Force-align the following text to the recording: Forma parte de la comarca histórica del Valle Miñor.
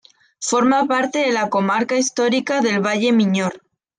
Forma 0.39 0.87
parte 0.87 1.19
de 1.19 1.31
la 1.31 1.51
comarca 1.51 1.95
histórica 1.95 2.61
del 2.61 2.79
Valle 2.81 3.11
Miñor. 3.11 3.61